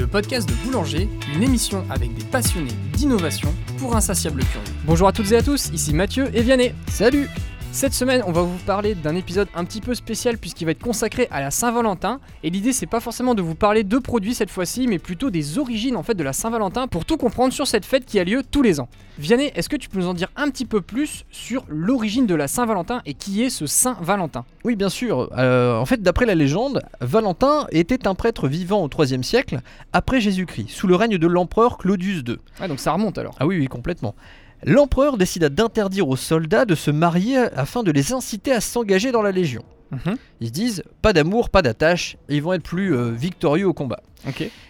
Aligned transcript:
le 0.00 0.06
podcast 0.06 0.48
de 0.48 0.54
Boulanger, 0.64 1.08
une 1.34 1.42
émission 1.42 1.84
avec 1.90 2.14
des 2.14 2.24
passionnés 2.24 2.72
d'innovation 2.94 3.52
pour 3.78 3.94
insatiables 3.94 4.42
curieux. 4.44 4.74
Bonjour 4.84 5.08
à 5.08 5.12
toutes 5.12 5.30
et 5.32 5.36
à 5.36 5.42
tous, 5.42 5.70
ici 5.72 5.92
Mathieu 5.92 6.30
et 6.34 6.42
Vianney. 6.42 6.74
Salut 6.88 7.28
Cette 7.72 7.94
semaine, 7.94 8.22
on 8.26 8.32
va 8.32 8.42
vous 8.42 8.58
parler 8.66 8.96
d'un 8.96 9.14
épisode 9.14 9.46
un 9.54 9.64
petit 9.64 9.80
peu 9.80 9.94
spécial 9.94 10.38
puisqu'il 10.38 10.64
va 10.64 10.72
être 10.72 10.82
consacré 10.82 11.28
à 11.30 11.40
la 11.40 11.52
Saint-Valentin. 11.52 12.18
Et 12.42 12.50
l'idée, 12.50 12.72
c'est 12.72 12.86
pas 12.86 12.98
forcément 12.98 13.36
de 13.36 13.42
vous 13.42 13.54
parler 13.54 13.84
de 13.84 13.98
produits 13.98 14.34
cette 14.34 14.50
fois-ci, 14.50 14.88
mais 14.88 14.98
plutôt 14.98 15.30
des 15.30 15.56
origines 15.56 15.96
en 15.96 16.02
fait 16.02 16.14
de 16.14 16.24
la 16.24 16.32
Saint-Valentin 16.32 16.88
pour 16.88 17.04
tout 17.04 17.16
comprendre 17.16 17.54
sur 17.54 17.68
cette 17.68 17.86
fête 17.86 18.04
qui 18.04 18.18
a 18.18 18.24
lieu 18.24 18.42
tous 18.42 18.62
les 18.62 18.80
ans. 18.80 18.88
Vianney, 19.18 19.52
est-ce 19.54 19.68
que 19.68 19.76
tu 19.76 19.88
peux 19.88 20.00
nous 20.00 20.08
en 20.08 20.14
dire 20.14 20.28
un 20.34 20.50
petit 20.50 20.66
peu 20.66 20.80
plus 20.80 21.24
sur 21.30 21.64
l'origine 21.68 22.26
de 22.26 22.34
la 22.34 22.48
Saint-Valentin 22.48 23.02
et 23.06 23.14
qui 23.14 23.44
est 23.44 23.50
ce 23.50 23.66
Saint 23.66 23.96
Valentin 24.00 24.44
Oui, 24.64 24.74
bien 24.74 24.88
sûr. 24.88 25.30
Euh, 25.38 25.78
en 25.78 25.86
fait, 25.86 26.02
d'après 26.02 26.26
la 26.26 26.34
légende, 26.34 26.82
Valentin 27.00 27.68
était 27.70 28.08
un 28.08 28.16
prêtre 28.16 28.48
vivant 28.48 28.82
au 28.82 28.90
IIIe 28.90 29.22
siècle, 29.22 29.60
après 29.92 30.20
Jésus-Christ, 30.20 30.70
sous 30.70 30.88
le 30.88 30.96
règne 30.96 31.18
de 31.18 31.26
l'empereur 31.28 31.78
Claudius 31.78 32.24
II. 32.26 32.38
Ah, 32.58 32.66
donc 32.66 32.80
ça 32.80 32.92
remonte 32.92 33.16
alors. 33.16 33.36
Ah 33.38 33.46
oui, 33.46 33.58
oui, 33.58 33.68
complètement. 33.68 34.16
L'empereur 34.64 35.16
décida 35.16 35.48
d'interdire 35.48 36.08
aux 36.08 36.16
soldats 36.16 36.64
de 36.64 36.74
se 36.74 36.90
marier 36.90 37.38
afin 37.54 37.82
de 37.82 37.90
les 37.90 38.12
inciter 38.12 38.52
à 38.52 38.60
s'engager 38.60 39.12
dans 39.12 39.22
la 39.22 39.32
Légion. 39.32 39.64
Mhm. 39.90 40.16
Ils 40.40 40.48
se 40.48 40.52
disent, 40.52 40.84
pas 41.02 41.12
d'amour, 41.12 41.50
pas 41.50 41.62
d'attache, 41.62 42.16
et 42.28 42.36
ils 42.36 42.42
vont 42.42 42.52
être 42.52 42.62
plus 42.62 42.94
euh, 42.94 43.10
victorieux 43.10 43.66
au 43.66 43.72
combat. 43.72 44.00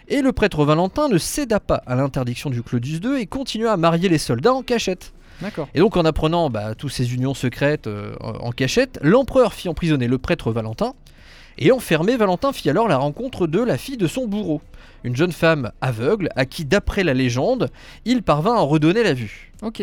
Et 0.08 0.22
le 0.22 0.32
prêtre 0.32 0.64
Valentin 0.64 1.08
ne 1.08 1.18
céda 1.18 1.60
pas 1.60 1.82
à 1.86 1.94
l'interdiction 1.94 2.50
du 2.50 2.62
Claudius 2.62 3.00
II 3.02 3.20
et 3.20 3.26
continua 3.26 3.72
à 3.72 3.76
marier 3.76 4.08
les 4.08 4.18
soldats 4.18 4.54
en 4.54 4.62
cachette. 4.62 5.12
Et 5.74 5.80
donc 5.80 5.96
en 5.96 6.04
apprenant 6.04 6.50
bah, 6.50 6.74
toutes 6.74 6.92
ces 6.92 7.14
unions 7.14 7.34
secrètes 7.34 7.86
euh, 7.86 8.14
en 8.20 8.52
cachette, 8.52 8.98
l'empereur 9.02 9.54
fit 9.54 9.68
emprisonner 9.68 10.06
le 10.06 10.18
prêtre 10.18 10.52
Valentin, 10.52 10.94
et 11.58 11.72
enfermé, 11.72 12.16
Valentin 12.16 12.52
fit 12.52 12.70
alors 12.70 12.88
la 12.88 12.96
rencontre 12.96 13.46
de 13.46 13.60
la 13.60 13.76
fille 13.76 13.96
de 13.96 14.06
son 14.06 14.26
bourreau, 14.26 14.60
une 15.04 15.16
jeune 15.16 15.32
femme 15.32 15.72
aveugle 15.80 16.28
à 16.36 16.46
qui, 16.46 16.64
d'après 16.64 17.04
la 17.04 17.14
légende, 17.14 17.70
il 18.04 18.22
parvint 18.22 18.54
à 18.54 18.60
redonner 18.60 19.02
la 19.02 19.14
vue. 19.14 19.52
Ok. 19.62 19.82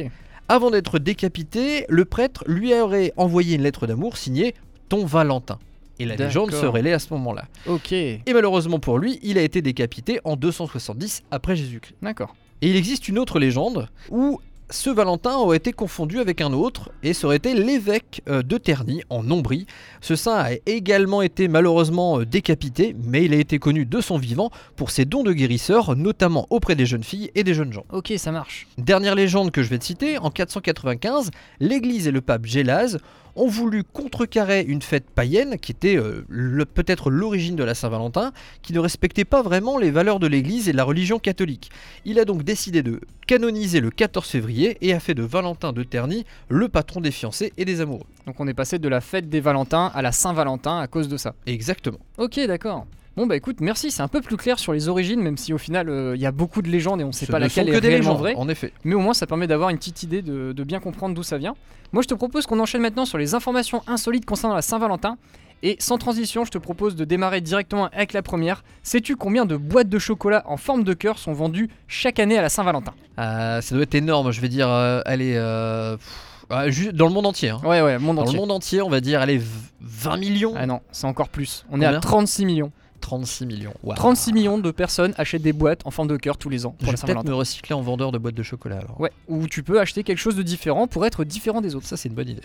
Avant 0.50 0.72
d'être 0.72 0.98
décapité, 1.00 1.86
le 1.90 2.06
prêtre 2.06 2.44
lui 2.48 2.74
aurait 2.74 3.12
envoyé 3.18 3.56
une 3.56 3.64
lettre 3.64 3.86
d'amour 3.86 4.18
signée 4.18 4.56
Ton 4.90 5.06
Valentin. 5.06 5.60
Et 6.00 6.06
la 6.06 6.16
légende 6.16 6.52
se 6.52 6.66
relaie 6.66 6.94
à 6.94 7.00
ce 7.00 7.12
moment-là. 7.14 7.46
Ok. 7.66 7.92
Et 7.92 8.22
malheureusement 8.28 8.80
pour 8.80 9.00
lui, 9.00 9.20
il 9.24 9.38
a 9.38 9.42
été 9.42 9.62
décapité 9.62 10.20
en 10.24 10.36
270 10.36 11.24
après 11.32 11.56
Jésus-Christ. 11.56 11.96
D'accord. 12.02 12.36
Et 12.62 12.70
il 12.70 12.76
existe 12.76 13.08
une 13.08 13.20
autre 13.20 13.40
légende 13.40 13.88
où 14.10 14.40
ce 14.70 14.90
Valentin 14.90 15.36
aurait 15.36 15.58
été 15.58 15.72
confondu 15.72 16.20
avec 16.20 16.42
un 16.42 16.52
autre 16.52 16.92
et 17.04 17.14
ça 17.14 17.28
aurait 17.28 17.38
été 17.38 17.54
l'évêque 17.54 18.22
euh, 18.28 18.42
de 18.42 18.58
Terny 18.58 19.02
en 19.10 19.30
Ombrie. 19.32 19.66
Ce 20.02 20.16
saint 20.16 20.36
a 20.36 20.50
également 20.66 21.22
été 21.22 21.48
malheureusement 21.48 22.20
euh, 22.20 22.26
décapité, 22.26 22.96
mais 23.02 23.24
il 23.26 23.34
a 23.34 23.38
été 23.38 23.60
connu 23.60 23.86
de 23.86 24.02
son 24.02 24.18
vivant 24.18 24.52
pour 24.76 24.92
ses 24.92 25.06
dons 25.06 25.24
de 25.24 25.32
guérisseur, 25.32 25.96
notamment 25.96 26.48
auprès 26.50 26.76
des 26.76 26.86
jeunes 26.86 27.04
filles 27.04 27.32
et 27.36 27.44
des 27.44 27.54
jeunes 27.54 27.72
gens. 27.72 27.86
Ok, 27.92 28.12
ça 28.18 28.32
marche. 28.32 28.68
Dernière 28.78 29.16
légende 29.16 29.52
que 29.52 29.64
je 29.64 29.70
vais 29.70 29.80
te 29.80 29.86
citer, 29.86 30.18
en 30.18 30.32
495, 30.32 31.32
l'Église 31.60 32.08
et 32.08 32.12
le 32.12 32.22
pape 32.22 32.46
Gélase 32.46 33.00
ont 33.38 33.48
voulu 33.48 33.84
contrecarrer 33.84 34.64
une 34.64 34.82
fête 34.82 35.10
païenne 35.10 35.58
qui 35.58 35.72
était 35.72 35.98
euh, 35.98 36.26
peut-être 36.74 37.10
l'origine 37.10 37.56
de 37.56 37.64
la 37.64 37.76
Saint-Valentin, 37.76 38.34
qui 38.62 38.74
ne 38.74 38.80
respectait 38.80 39.26
pas 39.26 39.42
vraiment 39.42 39.78
les 39.78 39.92
valeurs 39.92 40.20
de 40.20 40.28
l'Église 40.28 40.68
et 40.68 40.72
de 40.72 40.78
la 40.78 40.84
religion 40.84 41.20
catholique. 41.20 41.70
Il 42.04 42.20
a 42.20 42.26
donc 42.26 42.44
décidé 42.44 42.84
de 42.84 43.00
canoniser 43.28 43.80
le 43.80 43.92
14 43.92 44.28
février 44.28 44.78
et 44.82 44.94
a 44.94 45.00
fait 45.00 45.14
de 45.14 45.24
Valentin 45.24 45.72
de 45.72 45.84
Terny 45.84 46.26
le 46.50 46.68
patron 46.68 47.00
des 47.00 47.12
fiancés 47.12 47.54
et 47.58 47.66
des 47.66 47.82
amoureux. 47.82 48.08
Donc 48.26 48.40
on 48.40 48.48
est 48.48 48.54
passé 48.54 48.80
de 48.80 48.88
la 48.90 49.02
fête 49.02 49.30
des 49.30 49.40
Valentins 49.40 49.92
à 49.94 50.02
la 50.02 50.12
Saint-Valentin 50.12 50.80
à 50.80 50.88
cause 50.88 51.08
de 51.08 51.18
ça. 51.18 51.36
Exactement. 51.46 52.00
Ok, 52.18 52.40
d'accord. 52.48 52.86
Bon 53.18 53.26
bah 53.26 53.36
écoute, 53.36 53.58
merci, 53.62 53.90
c'est 53.90 54.04
un 54.04 54.08
peu 54.08 54.22
plus 54.22 54.38
clair 54.38 54.60
sur 54.60 54.74
les 54.74 54.90
origines, 54.90 55.20
même 55.20 55.38
si 55.38 55.52
au 55.52 55.58
final 55.58 55.90
euh, 55.90 56.16
il 56.16 56.22
y 56.22 56.26
a 56.28 56.32
beaucoup 56.32 56.62
de 56.62 56.70
légendes 56.70 57.02
et 57.02 57.04
on 57.04 57.12
sait 57.12 57.26
Ce 57.26 57.32
pas 57.32 57.40
ne 57.40 57.46
laquelle 57.46 57.66
sont 57.66 57.72
est 57.72 57.76
que 57.76 57.80
des 57.82 57.88
réellement 57.88 58.12
légendes, 58.12 58.20
vraie. 58.22 58.36
en 58.36 58.48
effet. 58.48 58.72
Mais 58.84 58.94
au 58.94 59.00
moins 59.00 59.16
ça 59.16 59.26
permet 59.26 59.48
d'avoir 59.48 59.70
une 59.72 59.78
petite 59.78 60.04
idée 60.04 60.22
de, 60.22 60.54
de 60.54 60.64
bien 60.64 60.80
comprendre 60.80 61.16
d'où 61.16 61.24
ça 61.24 61.40
vient. 61.40 61.56
Moi 61.94 62.04
je 62.04 62.08
te 62.08 62.14
propose 62.14 62.46
qu'on 62.46 62.60
enchaîne 62.60 62.82
maintenant 62.82 63.06
sur 63.06 63.18
les 63.18 63.34
informations 63.34 63.82
insolites 63.88 64.26
concernant 64.26 64.54
la 64.56 64.62
Saint-Valentin. 64.62 65.18
Et 65.64 65.76
sans 65.80 65.98
transition, 65.98 66.46
je 66.46 66.52
te 66.52 66.60
propose 66.60 66.96
de 66.96 67.04
démarrer 67.06 67.42
directement 67.42 67.86
avec 67.88 68.14
la 68.14 68.22
première. 68.22 68.64
Sais-tu 68.84 69.16
combien 69.16 69.46
de 69.46 69.58
boîtes 69.58 69.90
de 69.90 69.98
chocolat 69.98 70.44
en 70.46 70.56
forme 70.58 70.84
de 70.84 70.94
cœur 70.94 71.18
sont 71.18 71.34
vendues 71.34 71.70
chaque 71.88 72.20
année 72.20 72.38
à 72.38 72.44
la 72.44 72.50
Saint-Valentin? 72.50 72.94
Euh, 73.18 73.60
ça 73.62 73.74
doit 73.74 73.84
être 73.86 73.96
énorme, 73.96 74.30
je 74.32 74.40
vais 74.40 74.50
dire, 74.50 74.70
euh, 74.70 75.02
allez, 75.06 75.34
euh, 75.36 75.98
pff, 75.98 76.46
ah, 76.52 76.66
dans 76.94 77.08
le 77.08 77.14
monde 77.14 77.26
entier. 77.26 77.50
hein. 77.50 77.60
Ouais, 77.64 77.82
ouais, 77.82 77.98
monde 77.98 78.18
Dans 78.18 78.22
entier. 78.22 78.34
le 78.36 78.40
monde 78.40 78.52
entier, 78.52 78.82
on 78.84 78.90
va 78.90 79.02
dire, 79.02 79.20
allez, 79.20 79.40
v- 79.40 79.46
20 79.82 80.18
millions 80.18 80.54
Ah 80.56 80.68
non, 80.68 80.82
c'est 80.92 81.08
encore 81.08 81.30
plus. 81.30 81.66
On 81.72 81.82
est 81.82 81.86
à 81.86 81.88
Combien? 81.88 82.00
36 82.02 82.46
millions. 82.46 82.72
36 83.08 83.46
millions. 83.46 83.74
Waouh. 83.84 83.96
36 83.96 84.34
millions 84.34 84.58
de 84.58 84.70
personnes 84.72 85.14
achètent 85.18 85.42
des 85.42 85.54
boîtes 85.54 85.82
en 85.86 85.92
forme 85.92 86.08
de 86.10 86.18
cœur 86.18 86.38
tous 86.38 86.50
les 86.50 86.66
ans 86.66 86.76
Je 86.80 86.86
pour 86.86 86.88
vais 86.88 86.92
la 86.92 86.98
peut-être 86.98 87.08
Saint-Valentin. 87.08 87.30
me 87.30 87.36
recycler 87.36 87.74
en 87.74 87.82
vendeur 87.82 88.12
de 88.12 88.18
boîtes 88.18 88.36
de 88.36 88.44
chocolat 88.44 88.80
alors. 88.80 89.00
Ouais, 89.00 89.12
où 89.30 89.48
tu 89.48 89.64
peux 89.64 89.80
acheter 89.80 90.04
quelque 90.04 90.18
chose 90.20 90.36
de 90.36 90.44
différent 90.44 90.88
pour 90.88 91.06
être 91.06 91.24
différent 91.24 91.62
des 91.62 91.74
autres. 91.76 91.86
Ça, 91.88 91.96
c'est 91.98 92.10
une 92.10 92.16
bonne 92.16 92.28
idée. 92.30 92.42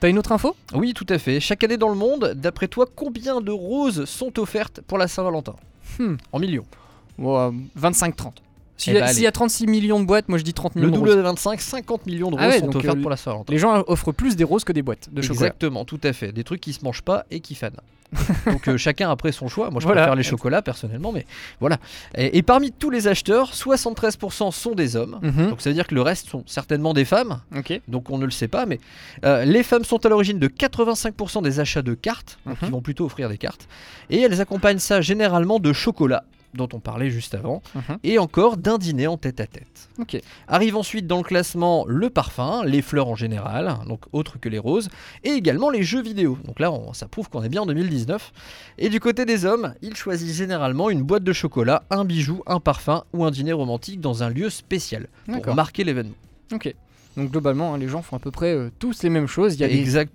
T'as 0.00 0.08
une 0.08 0.18
autre 0.18 0.32
info? 0.32 0.56
Oui, 0.74 0.94
tout 0.94 1.04
à 1.10 1.18
fait. 1.18 1.38
Chaque 1.40 1.62
année 1.64 1.76
dans 1.76 1.90
le 1.90 1.94
monde, 1.96 2.32
d'après 2.34 2.66
toi, 2.68 2.86
combien 2.96 3.42
de 3.42 3.50
roses 3.50 4.06
sont 4.06 4.38
offertes 4.38 4.80
pour 4.86 4.96
la 4.96 5.06
Saint-Valentin? 5.06 5.54
Hmm. 5.98 6.14
En 6.32 6.38
millions. 6.38 6.64
Ouais, 7.18 7.50
25-30. 7.78 8.32
S'il 8.78 8.94
Eh 8.94 8.96
y, 8.96 8.98
a- 9.02 9.04
bah, 9.04 9.12
s'il 9.12 9.22
y 9.24 9.26
a 9.26 9.32
36 9.32 9.66
millions 9.66 10.00
de 10.00 10.06
boîtes, 10.06 10.30
moi 10.30 10.38
je 10.38 10.42
dis 10.44 10.54
30 10.54 10.74
millions 10.76 10.86
Le 10.86 10.92
de 10.92 10.96
double 10.96 11.08
roses. 11.10 11.18
de 11.18 11.22
25, 11.22 11.60
50 11.60 12.06
millions 12.06 12.30
de 12.30 12.36
roses 12.36 12.44
Ah 12.46 12.48
ouais, 12.48 12.60
sont 12.60 12.74
offertes 12.74 12.96
euh, 12.96 13.00
pour 13.02 13.10
la 13.10 13.18
Saint-Valentin. 13.18 13.52
Les 13.52 13.58
gens 13.58 13.84
offrent 13.88 14.12
plus 14.12 14.36
des 14.36 14.44
roses 14.44 14.64
que 14.64 14.72
des 14.72 14.80
boîtes 14.80 15.12
de 15.12 15.20
chocolat. 15.20 15.48
Exactement, 15.48 15.84
tout 15.84 16.00
à 16.02 16.14
fait. 16.14 16.32
Des 16.32 16.44
trucs 16.44 16.62
qui 16.62 16.72
se 16.72 16.82
mangent 16.82 17.02
pas 17.02 17.26
et 17.30 17.40
qui 17.40 17.54
fanent. 17.54 17.76
Donc 18.46 18.68
euh, 18.68 18.76
chacun 18.76 19.10
après 19.10 19.32
son 19.32 19.48
choix. 19.48 19.70
Moi 19.70 19.80
je 19.80 19.86
Voilà. 19.86 20.02
préfère 20.02 20.16
les 20.16 20.22
chocolats 20.22 20.62
personnellement, 20.62 21.12
mais 21.12 21.26
voilà. 21.60 21.78
Et, 22.16 22.38
et 22.38 22.42
parmi 22.42 22.72
tous 22.72 22.90
les 22.90 23.06
acheteurs, 23.08 23.52
73% 23.52 24.50
sont 24.52 24.72
des 24.74 24.96
hommes. 24.96 25.18
Mhm. 25.22 25.50
Donc 25.50 25.60
ça 25.60 25.70
veut 25.70 25.74
dire 25.74 25.86
que 25.86 25.94
le 25.94 26.02
reste 26.02 26.28
sont 26.28 26.42
certainement 26.46 26.92
des 26.94 27.04
femmes. 27.04 27.40
Donc 27.88 28.10
on 28.10 28.18
ne 28.18 28.24
le 28.24 28.30
sait 28.30 28.48
pas, 28.48 28.66
mais 28.66 28.80
euh, 29.24 29.44
les 29.44 29.62
femmes 29.62 29.84
sont 29.84 30.04
à 30.04 30.08
l'origine 30.08 30.38
de 30.38 30.48
85% 30.48 31.42
des 31.42 31.60
achats 31.60 31.82
de 31.82 31.94
cartes, 31.94 32.38
donc 32.46 32.54
Mhm. 32.62 32.68
ils 32.68 32.72
vont 32.72 32.80
plutôt 32.82 33.04
offrir 33.06 33.28
des 33.28 33.38
cartes, 33.38 33.68
et 34.10 34.20
elles 34.20 34.40
accompagnent 34.40 34.78
ça 34.78 35.00
généralement 35.00 35.58
de 35.58 35.72
chocolat, 35.72 36.24
dont 36.54 36.68
on 36.72 36.80
parlait 36.80 37.10
juste 37.10 37.34
avant, 37.34 37.62
Mhm. 37.74 37.98
et 38.02 38.18
encore 38.18 38.56
d'un 38.56 38.78
dîner 38.78 39.06
en 39.06 39.16
tête 39.16 39.40
à 39.40 39.46
tête. 39.46 39.88
Ok. 39.98 40.20
Arrive 40.48 40.76
ensuite 40.76 41.06
dans 41.06 41.18
le 41.18 41.22
classement 41.22 41.84
le 41.86 42.10
parfum, 42.10 42.64
les 42.64 42.82
fleurs 42.82 43.08
en 43.08 43.14
général, 43.14 43.76
donc 43.88 44.00
autres 44.12 44.38
que 44.40 44.48
les 44.48 44.58
roses, 44.58 44.88
et 45.24 45.30
également 45.30 45.70
les 45.70 45.82
jeux 45.82 46.02
vidéo. 46.02 46.38
Donc 46.44 46.58
là, 46.60 46.72
on- 46.72 46.92
ça 46.92 47.06
prouve 47.08 47.28
qu'on 47.28 47.42
est 47.42 47.48
bien 47.48 47.62
en 47.62 47.66
2019. 47.66 48.32
Et 48.78 48.88
du 48.88 49.00
côté 49.00 49.24
des 49.24 49.44
hommes, 49.44 49.74
ils 49.82 49.94
choisissent 49.96 50.36
généralement 50.36 50.90
une 50.90 51.02
boîte 51.02 51.24
de 51.24 51.32
chocolat, 51.32 51.82
un 51.90 52.04
bijou, 52.04 52.42
un 52.46 52.60
parfum 52.60 53.04
ou 53.12 53.24
un 53.24 53.30
dîner 53.30 53.52
romantique 53.52 54.00
dans 54.00 54.22
un 54.22 54.30
lieu 54.30 54.50
spécial 54.50 55.06
pour 55.26 55.54
marquer 55.54 55.84
l'événement. 55.84 56.14
Ok. 56.52 56.74
Donc 57.16 57.30
globalement, 57.32 57.74
hein, 57.74 57.78
les 57.78 57.88
gens 57.88 58.02
font 58.02 58.14
à 58.16 58.18
peu 58.20 58.30
près 58.30 58.54
euh, 58.54 58.70
tous 58.78 59.02
les 59.02 59.10
mêmes 59.10 59.26
choses. 59.26 59.54
Il 59.56 59.60
y 59.60 59.64
a 59.64 59.68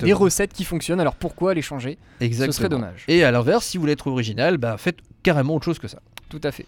des 0.06 0.13
recettes 0.13 0.53
qui 0.53 0.63
fonctionnent. 0.63 1.02
Alors 1.02 1.16
pourquoi 1.16 1.53
les 1.53 1.62
changer? 1.62 1.97
Exactement. 2.22 2.52
Ce 2.53 2.57
serait 2.57 2.69
dommage. 2.69 3.03
Et 3.09 3.23
à 3.25 3.31
l'inverse, 3.31 3.66
si 3.66 3.78
vous 3.78 3.81
voulez 3.81 3.94
être 3.94 4.07
original, 4.07 4.57
bah 4.57 4.78
faites 4.78 4.97
carrément 5.22 5.56
autre 5.56 5.66
chose 5.66 5.78
que 5.78 5.90
ça. 5.90 6.00
Tout 6.40 6.47
à 6.47 6.51
fait. 6.51 6.66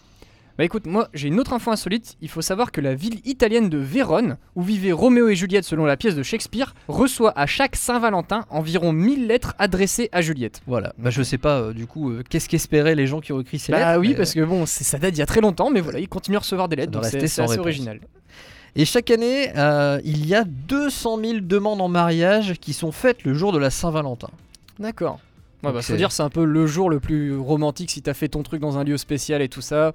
Bah 0.57 0.63
écoute, 0.63 0.87
moi 0.87 1.07
j'ai 1.13 1.27
une 1.27 1.39
autre 1.39 1.53
info 1.53 1.69
insolite. 1.69 2.15
Il 2.19 2.29
faut 2.29 2.41
savoir 2.41 2.71
que 2.71 2.81
la 2.81 2.95
ville 2.95 3.19
italienne 3.25 3.69
de 3.69 3.77
Vérone, 3.77 4.37
où 4.55 4.63
vivaient 4.63 4.91
Roméo 4.91 5.27
et 5.29 5.35
Juliette 5.35 5.65
selon 5.65 5.85
la 5.85 5.97
pièce 5.97 6.15
de 6.15 6.23
Shakespeare, 6.23 6.73
reçoit 6.87 7.31
à 7.37 7.45
chaque 7.45 7.75
Saint-Valentin 7.75 8.43
environ 8.49 8.91
1000 8.91 9.27
lettres 9.27 9.53
adressées 9.59 10.09
à 10.11 10.21
Juliette. 10.23 10.61
Voilà. 10.65 10.93
Bah 10.97 11.11
je 11.11 11.21
sais 11.21 11.37
pas 11.37 11.59
euh, 11.59 11.73
du 11.73 11.85
coup 11.85 12.09
euh, 12.09 12.23
qu'est-ce 12.27 12.49
qu'espéraient 12.49 12.95
les 12.95 13.05
gens 13.05 13.19
qui 13.21 13.33
ont 13.33 13.39
écrit 13.41 13.59
ces 13.59 13.71
Bah 13.71 13.77
lettres. 13.91 13.99
oui, 13.99 14.09
mais, 14.09 14.15
parce 14.15 14.33
que 14.33 14.43
bon, 14.43 14.65
c'est- 14.65 14.83
ça 14.83 14.97
date 14.97 15.11
d'il 15.13 15.19
y 15.19 15.21
a 15.21 15.27
très 15.27 15.41
longtemps, 15.41 15.69
mais 15.69 15.79
voilà, 15.81 15.99
ils 15.99 16.09
continuent 16.09 16.37
à 16.37 16.39
recevoir 16.39 16.67
des 16.69 16.75
lettres, 16.75 16.91
donc 16.91 17.05
c'est 17.05 17.21
assez 17.23 17.41
réponse. 17.41 17.57
original. 17.59 17.99
Et 18.75 18.85
chaque 18.85 19.11
année, 19.11 19.51
euh, 19.57 19.99
il 20.03 20.25
y 20.27 20.33
a 20.33 20.43
200 20.43 21.19
000 21.23 21.33
demandes 21.41 21.81
en 21.81 21.87
mariage 21.87 22.53
qui 22.59 22.73
sont 22.73 22.91
faites 22.91 23.23
le 23.23 23.33
jour 23.35 23.51
de 23.51 23.57
la 23.59 23.69
Saint-Valentin. 23.69 24.29
D'accord. 24.79 25.19
Ouais, 25.63 25.71
bah, 25.71 25.81
faut 25.81 25.81
c'est- 25.81 25.97
dire, 25.97 26.11
c'est 26.11 26.23
un 26.23 26.29
peu 26.29 26.45
le 26.45 26.67
jour 26.67 26.89
le 26.89 26.99
plus 26.99 27.35
romantique 27.37 27.89
si 27.89 28.01
t'as 28.01 28.13
fait 28.13 28.27
ton 28.29 28.43
truc 28.43 28.61
dans 28.61 28.77
un 28.77 28.83
lieu 28.83 28.97
spécial 28.97 29.41
et 29.41 29.49
tout 29.49 29.61
ça. 29.61 29.93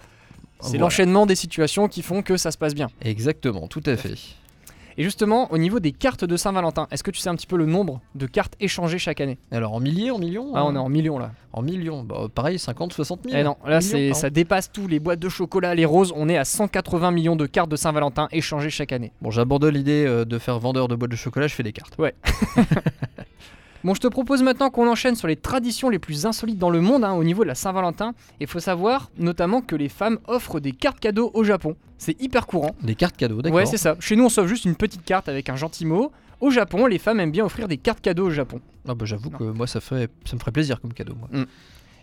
C'est 0.61 0.69
Voilà. 0.71 0.83
l'enchaînement 0.83 1.27
des 1.27 1.35
situations 1.35 1.89
qui 1.89 2.03
font 2.03 2.23
que 2.23 2.37
ça 2.37 2.51
se 2.51 2.59
passe 2.59 2.75
bien. 2.75 2.89
Exactement, 3.03 3.67
tout 3.69 3.83
à 3.87 3.97
fait. 3.97 4.15
Et 4.99 5.05
justement, 5.05 5.51
au 5.51 5.57
niveau 5.57 5.81
des 5.81 5.91
cartes 5.93 6.25
de 6.27 6.37
Saint-Valentin, 6.37 6.87
est-ce 6.91 7.03
que 7.03 7.11
tu 7.11 7.19
sais 7.19 7.31
un 7.31 7.35
petit 7.35 7.47
peu 7.47 7.57
le 7.57 7.65
nombre 7.65 8.03
de 8.15 8.27
cartes 8.27 8.55
échangées 8.61 8.99
chaque 8.99 9.23
année? 9.23 9.39
Alors 9.51 9.73
en 9.73 9.81
milliers, 9.81 10.11
en 10.11 10.19
millions 10.19 10.53
Ah, 10.55 10.65
on 10.67 10.69
hein 10.69 10.75
est 10.75 10.79
en 10.79 10.89
millions 10.91 11.19
là. 11.19 11.31
En 11.55 11.63
millions. 11.63 12.03
Bah, 12.05 12.27
pareil, 12.33 12.59
50, 12.59 12.93
60 12.93 13.21
000. 13.25 13.35
Eh 13.39 13.43
non, 13.43 13.57
là 13.67 13.79
Millions, 13.81 14.13
ça 14.15 14.29
dépasse 14.29 14.71
tout, 14.71 14.87
les 14.89 15.01
boîtes 15.01 15.19
de 15.21 15.31
chocolat, 15.31 15.75
les 15.75 15.87
roses, 15.87 16.13
on 16.15 16.29
est 16.29 16.37
à 16.37 16.45
180 16.45 17.11
millions 17.11 17.37
de 17.37 17.47
cartes 17.47 17.71
de 17.71 17.77
Saint-Valentin 17.77 18.29
échangées 18.33 18.69
chaque 18.69 18.93
année. 18.93 19.13
Bon, 19.23 19.31
j'abandonne 19.31 19.75
l'idée 19.75 20.05
euh, 20.07 20.27
de 20.27 20.39
faire 20.39 20.59
vendeur 20.59 20.89
de 20.89 20.95
boîtes 20.95 21.11
de 21.11 21.17
chocolat, 21.17 21.47
je 21.49 21.55
fais 21.55 21.63
des 21.63 21.73
cartes. 21.73 21.97
Bon, 23.85 23.95
je 23.95 24.01
te 24.01 24.07
propose 24.07 24.45
maintenant 24.45 24.71
qu'on 24.71 24.89
enchaîne 24.89 25.17
sur 25.17 25.27
les 25.27 25.35
traditions 25.35 25.89
les 25.89 25.99
plus 25.99 26.25
insolites 26.25 26.59
dans 26.59 26.71
le 26.71 26.81
monde 26.81 27.03
hein, 27.03 27.15
au 27.15 27.25
niveau 27.25 27.43
de 27.43 27.49
la 27.49 27.57
Saint-Valentin. 27.57 28.15
Il 28.39 28.47
faut 28.47 28.61
savoir 28.61 29.11
notamment 29.19 29.61
que 29.61 29.75
les 29.75 29.89
femmes 29.89 30.19
offrent 30.29 30.61
des 30.61 30.71
cartes 30.71 31.01
cadeaux 31.01 31.33
au 31.35 31.43
Japon. 31.43 31.75
C'est 31.99 32.21
hyper 32.21 32.47
courant. 32.47 32.77
Des 32.83 32.95
cartes 32.95 33.17
cadeaux, 33.17 33.43
d'accord. 33.43 33.57
Ouais, 33.57 33.67
c'est 33.67 33.79
ça. 33.79 33.97
Chez 33.99 34.15
nous, 34.15 34.25
on 34.25 34.29
s'offre 34.29 34.49
juste 34.49 34.67
une 34.67 34.77
petite 34.77 35.05
carte 35.05 35.29
avec 35.29 35.49
un 35.49 35.57
gentil 35.57 35.85
mot. 35.85 36.13
Au 36.41 36.51
Japon, 36.51 36.87
les 36.87 36.99
femmes 36.99 37.19
aiment 37.19 37.33
bien 37.33 37.45
offrir 37.45 37.67
des 37.67 37.77
cartes 37.77 38.01
cadeaux 38.01 38.27
au 38.27 38.31
Japon. 38.31 38.61
Ah 38.87 38.95
bah 38.95 39.05
j'avoue 39.05 39.31
que 39.31 39.45
moi 39.45 39.67
ça, 39.67 39.81
fait, 39.81 40.11
ça 40.25 40.35
me 40.35 40.41
ferait 40.41 40.53
plaisir 40.53 40.81
comme 40.81 40.93
cadeau. 40.93 41.15
Moi. 41.15 41.45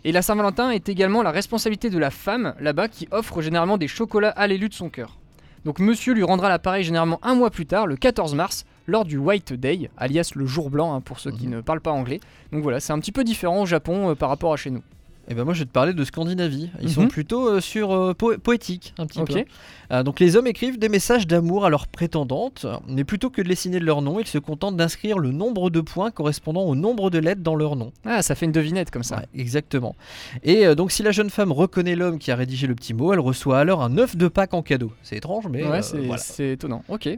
Et 0.04 0.12
la 0.12 0.22
Saint-Valentin 0.22 0.70
est 0.70 0.88
également 0.88 1.22
la 1.22 1.30
responsabilité 1.30 1.90
de 1.90 1.98
la 1.98 2.10
femme 2.10 2.54
là-bas 2.60 2.88
qui 2.88 3.08
offre 3.10 3.42
généralement 3.42 3.78
des 3.78 3.88
chocolats 3.88 4.30
à 4.30 4.46
l'élu 4.46 4.68
de 4.68 4.74
son 4.74 4.88
cœur. 4.88 5.18
Donc 5.64 5.78
monsieur 5.78 6.14
lui 6.14 6.22
rendra 6.22 6.48
l'appareil 6.48 6.84
généralement 6.84 7.20
un 7.22 7.34
mois 7.34 7.50
plus 7.50 7.66
tard, 7.66 7.86
le 7.86 7.96
14 7.96 8.34
mars, 8.34 8.64
lors 8.90 9.04
du 9.04 9.16
White 9.16 9.52
Day, 9.54 9.88
alias 9.96 10.32
le 10.34 10.44
jour 10.46 10.68
blanc 10.70 10.94
hein, 10.94 11.00
pour 11.00 11.20
ceux 11.20 11.30
qui 11.30 11.46
Mhm. 11.46 11.54
ne 11.56 11.60
parlent 11.60 11.80
pas 11.80 11.92
anglais. 11.92 12.20
Donc 12.52 12.62
voilà, 12.62 12.80
c'est 12.80 12.92
un 12.92 12.98
petit 12.98 13.12
peu 13.12 13.24
différent 13.24 13.62
au 13.62 13.66
Japon 13.66 14.10
euh, 14.10 14.14
par 14.14 14.28
rapport 14.28 14.52
à 14.52 14.56
chez 14.56 14.70
nous. 14.70 14.82
Et 15.28 15.34
ben 15.34 15.44
moi 15.44 15.54
je 15.54 15.60
vais 15.60 15.66
te 15.66 15.70
parler 15.70 15.92
de 15.92 16.02
Scandinavie. 16.02 16.70
Ils 16.80 16.86
Mhm. 16.88 16.92
sont 16.92 17.06
plutôt 17.06 17.46
euh, 17.48 17.60
sur 17.60 17.92
euh, 17.94 18.14
po- 18.14 18.36
poétique 18.38 18.94
un 18.98 19.06
petit 19.06 19.22
peu. 19.22 19.44
Euh, 19.92 20.02
donc 20.02 20.18
les 20.18 20.34
hommes 20.34 20.48
écrivent 20.48 20.76
des 20.76 20.88
messages 20.88 21.24
d'amour 21.28 21.64
à 21.64 21.70
leurs 21.70 21.86
prétendantes, 21.86 22.66
mais 22.88 23.04
plutôt 23.04 23.30
que 23.30 23.40
de 23.40 23.48
les 23.48 23.54
signer 23.54 23.78
de 23.78 23.84
leur 23.84 24.02
nom, 24.02 24.18
ils 24.18 24.26
se 24.26 24.38
contentent 24.38 24.76
d'inscrire 24.76 25.18
le 25.20 25.30
nombre 25.30 25.70
de 25.70 25.80
points 25.80 26.10
correspondant 26.10 26.62
au 26.62 26.74
nombre 26.74 27.10
de 27.10 27.18
lettres 27.20 27.42
dans 27.42 27.54
leur 27.54 27.76
nom. 27.76 27.92
Ah, 28.04 28.22
ça 28.22 28.34
fait 28.34 28.46
une 28.46 28.50
devinette 28.52 28.90
comme 28.90 29.04
ça. 29.04 29.18
Ouais, 29.18 29.26
exactement. 29.34 29.94
Et 30.42 30.74
donc 30.74 30.90
si 30.90 31.04
la 31.04 31.12
jeune 31.12 31.30
femme 31.30 31.52
reconnaît 31.52 31.94
l'homme 31.94 32.18
qui 32.18 32.32
a 32.32 32.34
rédigé 32.34 32.66
le 32.66 32.74
petit 32.74 32.94
mot, 32.94 33.12
elle 33.12 33.20
reçoit 33.20 33.60
alors 33.60 33.82
un 33.84 33.98
œuf 33.98 34.16
de 34.16 34.26
Pâques 34.26 34.54
en 34.54 34.62
cadeau. 34.62 34.90
C'est 35.04 35.16
étrange, 35.16 35.44
mais 35.48 35.64
ouais, 35.64 35.82
c'est 35.82 35.98
voilà. 35.98 36.16
c'est 36.18 36.52
étonnant. 36.52 36.82
Ok, 36.88 37.08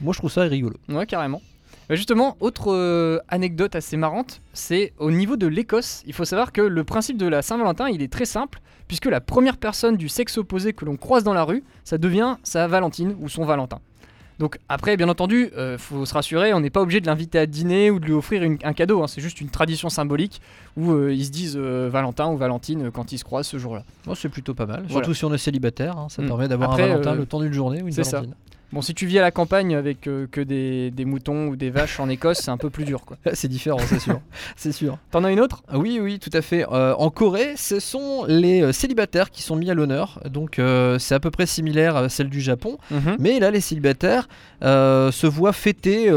moi 0.00 0.12
je 0.12 0.18
trouve 0.18 0.30
ça 0.30 0.42
rigolo. 0.42 0.76
ouais, 0.88 1.06
carrément. 1.06 1.40
Bah, 1.88 1.94
justement, 1.94 2.36
autre 2.40 2.72
euh, 2.72 3.18
anecdote 3.28 3.76
assez 3.76 3.96
marrante, 3.96 4.40
c'est 4.52 4.92
au 4.98 5.10
niveau 5.12 5.36
de 5.36 5.46
l'Écosse. 5.46 6.02
Il 6.06 6.14
faut 6.14 6.24
savoir 6.24 6.52
que 6.52 6.60
le 6.60 6.82
principe 6.84 7.16
de 7.16 7.26
la 7.26 7.42
Saint-Valentin, 7.42 7.88
il 7.88 8.02
est 8.02 8.12
très 8.12 8.24
simple, 8.24 8.60
puisque 8.88 9.06
la 9.06 9.20
première 9.20 9.56
personne 9.56 9.96
du 9.96 10.08
sexe 10.08 10.36
opposé 10.38 10.72
que 10.72 10.84
l'on 10.84 10.96
croise 10.96 11.22
dans 11.22 11.34
la 11.34 11.44
rue, 11.44 11.62
ça 11.84 11.96
devient 11.96 12.36
sa 12.42 12.66
Valentine 12.66 13.14
ou 13.20 13.28
son 13.28 13.44
Valentin. 13.44 13.78
Donc 14.40 14.58
après, 14.68 14.96
bien 14.98 15.08
entendu, 15.08 15.50
euh, 15.56 15.78
faut 15.78 16.04
se 16.04 16.12
rassurer, 16.12 16.52
on 16.52 16.60
n'est 16.60 16.68
pas 16.70 16.82
obligé 16.82 17.00
de 17.00 17.06
l'inviter 17.06 17.38
à 17.38 17.46
dîner 17.46 17.90
ou 17.90 17.98
de 18.00 18.04
lui 18.04 18.12
offrir 18.12 18.42
une- 18.42 18.58
un 18.64 18.72
cadeau. 18.74 19.02
hein, 19.02 19.06
c'est 19.06 19.22
juste 19.22 19.40
une 19.40 19.48
tradition 19.48 19.88
symbolique 19.88 20.42
où 20.76 20.90
euh, 20.92 21.14
ils 21.14 21.24
se 21.24 21.30
disent 21.30 21.56
euh, 21.56 21.88
Valentin 21.90 22.26
ou 22.30 22.36
Valentine 22.36 22.90
quand 22.90 23.12
ils 23.12 23.18
se 23.18 23.24
croisent 23.24 23.46
ce 23.48 23.56
jour-là. 23.58 23.82
Oh, 24.06 24.14
c'est 24.14 24.28
plutôt 24.28 24.52
pas 24.54 24.66
mal. 24.66 24.80
Voilà. 24.88 24.90
Surtout 24.92 25.14
si 25.14 25.24
on 25.24 25.32
est 25.32 25.38
célibataire, 25.38 25.96
hein, 25.96 26.08
ça 26.10 26.20
Mm. 26.20 26.26
permet 26.26 26.48
d'avoir 26.48 26.72
un 26.72 26.76
Valentin 26.76 27.14
le 27.14 27.24
temps 27.26 27.40
d'une 27.40 27.52
journée 27.54 27.80
ou 27.82 27.86
une 27.86 27.92
ça. 27.92 28.22
Bon, 28.72 28.82
si 28.82 28.94
tu 28.94 29.06
vis 29.06 29.18
à 29.18 29.22
la 29.22 29.30
campagne 29.30 29.76
avec 29.76 30.08
euh, 30.08 30.26
que 30.30 30.40
des, 30.40 30.90
des 30.90 31.04
moutons 31.04 31.46
ou 31.46 31.56
des 31.56 31.70
vaches 31.70 32.00
en 32.00 32.08
Écosse, 32.08 32.38
c'est 32.42 32.50
un 32.50 32.56
peu 32.56 32.68
plus 32.68 32.84
dur, 32.84 33.02
quoi. 33.04 33.16
c'est 33.32 33.48
différent, 33.48 33.78
c'est 33.86 34.00
sûr. 34.00 34.20
c'est 34.56 34.72
sûr. 34.72 34.98
T'en 35.12 35.22
as 35.22 35.30
une 35.30 35.40
autre? 35.40 35.62
Ah 35.68 35.78
Oui, 35.78 36.00
oui, 36.02 36.18
tout 36.18 36.30
à 36.32 36.42
fait. 36.42 36.66
Euh, 36.72 36.92
en 36.94 37.10
Corée, 37.10 37.54
ce 37.56 37.78
sont 37.78 38.24
les 38.26 38.62
euh, 38.62 38.72
célibataires 38.72 39.30
qui 39.30 39.42
sont 39.42 39.54
mis 39.54 39.70
à 39.70 39.74
l'honneur. 39.74 40.20
Donc, 40.28 40.58
euh, 40.58 40.98
c'est 40.98 41.14
à 41.14 41.20
peu 41.20 41.30
près 41.30 41.46
similaire 41.46 41.96
à 41.96 42.08
celle 42.08 42.28
du 42.28 42.40
Japon. 42.40 42.78
Mhm. 42.90 43.16
Mais 43.20 43.38
là, 43.38 43.52
les 43.52 43.60
célibataires 43.60 44.28
se 44.62 45.26
voient 45.26 45.52
fêter 45.52 46.10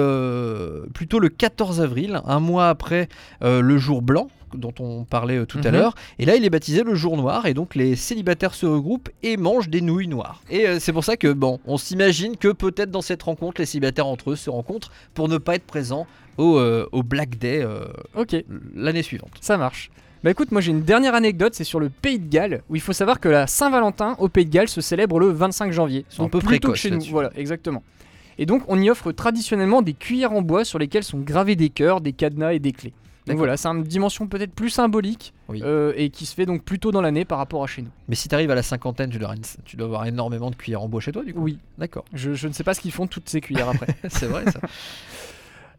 plutôt 0.94 1.20
le 1.20 1.30
14 1.30 1.82
avril, 1.82 2.22
un 2.26 2.40
mois 2.40 2.70
après 2.70 3.10
le 3.42 3.78
jour 3.78 4.02
blanc 4.02 4.30
dont 4.56 4.74
on 4.80 5.04
parlait 5.04 5.38
euh, 5.38 5.46
tout 5.46 5.60
à 5.64 5.70
Mhm. 5.72 5.78
l'heure. 5.78 5.96
Et 6.20 6.26
là, 6.26 6.36
il 6.36 6.46
est 6.46 6.50
baptisé 6.50 6.84
le 6.84 6.96
jour 6.96 7.18
noir. 7.18 7.46
Et 7.46 7.54
donc, 7.54 7.76
les 7.76 7.96
célibataires 7.96 8.54
se 8.54 8.66
regroupent 8.66 9.10
et 9.24 9.38
mangent 9.38 9.70
des 9.70 9.82
nouilles 9.82 10.08
noires. 10.08 10.42
Et 10.50 10.68
euh, 10.68 10.78
c'est 10.80 10.94
pour 10.94 11.04
ça 11.04 11.18
que, 11.18 11.32
bon, 11.32 11.60
on 11.66 11.78
s'imagine 11.78 12.38
que 12.38 12.50
peut-être 12.52 12.92
dans 12.92 13.02
cette 13.02 13.24
rencontre, 13.24 13.62
les 13.62 13.66
célibataires 13.66 14.08
entre 14.08 14.32
eux 14.32 14.36
se 14.36 14.50
rencontrent 14.50 14.92
pour 15.14 15.28
ne 15.30 15.38
pas 15.38 15.56
être 15.56 15.66
présents 15.66 16.08
au, 16.38 16.58
euh, 16.58 16.88
au 16.92 17.04
Black 17.04 17.38
Day 17.38 17.62
euh, 17.62 17.86
Ok, 18.16 18.36
l'année 18.76 19.04
suivante. 19.04 19.32
ça 19.42 19.58
marche. 19.58 19.92
Bah 20.22 20.32
écoute, 20.32 20.52
moi 20.52 20.60
j'ai 20.60 20.72
une 20.72 20.82
dernière 20.84 21.16
anecdote, 21.16 21.54
c'est 21.56 21.64
sur 21.64 21.80
le 21.80 21.88
Pays 21.90 22.20
de 22.20 22.28
Galles, 22.30 22.62
où 22.70 22.76
il 22.76 22.82
faut 22.82 22.92
savoir 22.92 23.22
que 23.22 23.30
la 23.30 23.48
Saint-Valentin 23.48 24.16
au 24.20 24.28
Pays 24.28 24.44
de 24.46 24.50
Galles 24.50 24.68
se 24.68 24.82
célèbre 24.82 25.18
le 25.18 25.30
25 25.30 25.72
janvier. 25.72 26.06
Donc 26.18 26.28
un 26.28 26.30
peu 26.30 26.40
plus 26.40 26.60
tôt 26.60 26.72
que 26.74 26.78
chez 26.78 26.92
nous. 26.92 27.00
Voilà, 27.10 27.30
exactement. 27.38 27.84
Et 28.38 28.46
donc 28.46 28.64
on 28.68 28.82
y 28.82 28.90
offre 28.90 29.14
traditionnellement 29.14 29.82
des 29.82 29.94
cuillères 29.94 30.34
en 30.34 30.42
bois 30.42 30.66
sur 30.66 30.78
lesquelles 30.78 31.06
sont 31.06 31.20
gravés 31.20 31.56
des 31.56 31.70
cœurs, 31.70 32.02
des 32.02 32.12
cadenas 32.12 32.52
et 32.52 32.60
des 32.60 32.74
clés. 32.74 32.92
Donc 33.30 33.38
voilà, 33.38 33.58
c'est 33.58 33.68
une 33.68 33.84
dimension 33.84 34.28
peut-être 34.28 34.54
plus 34.54 34.70
symbolique 34.70 35.34
Oui. 35.48 35.62
euh, 35.64 35.94
et 35.96 36.10
qui 36.10 36.26
se 36.26 36.34
fait 36.36 36.46
donc 36.46 36.64
plus 36.64 36.80
tôt 36.80 36.92
dans 36.92 37.02
l'année 37.02 37.26
par 37.26 37.38
rapport 37.38 37.64
à 37.64 37.68
chez 37.68 37.82
nous. 37.82 37.90
Mais 38.08 38.16
si 38.16 38.28
tu 38.28 38.36
arrives 38.36 38.52
à 38.52 38.56
la 38.56 38.64
cinquantaine, 38.64 39.10
tu 39.10 39.18
dois, 39.20 39.30
avoir 39.30 39.38
une- 39.38 39.64
tu 39.66 39.76
dois 39.78 39.88
avoir 39.88 40.06
énormément 40.06 40.50
de 40.52 40.56
cuillères 40.56 40.82
en 40.82 40.90
bois 40.90 41.02
chez 41.02 41.12
toi, 41.12 41.24
du 41.24 41.34
coup. 41.34 41.42
Oui, 41.42 41.58
D'accord. 41.78 42.06
je, 42.14 42.34
je 42.34 42.48
ne 42.48 42.54
sais 42.54 42.64
pas 42.64 42.74
ce 42.74 42.82
qu'ils 42.82 42.92
font 42.92 43.08
toutes 43.08 43.30
ces 43.30 43.42
cuillères 43.42 43.70
après. 43.70 43.88
c'est 44.10 44.26
vrai 44.28 44.44
ça. 44.52 44.60